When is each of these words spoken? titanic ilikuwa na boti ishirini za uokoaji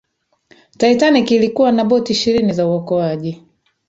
titanic 0.77 1.31
ilikuwa 1.31 1.71
na 1.71 1.83
boti 1.85 2.11
ishirini 2.13 2.53
za 2.53 2.67
uokoaji 2.67 3.43